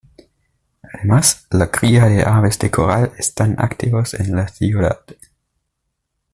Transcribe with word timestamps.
Además, 0.95 1.45
la 1.51 1.69
cría 1.69 2.05
de 2.05 2.23
aves 2.23 2.57
de 2.57 2.71
corral 2.71 3.11
están 3.19 3.57
activos 3.59 4.15
en 4.15 4.35
la 4.35 4.47
ciudad. 4.47 4.99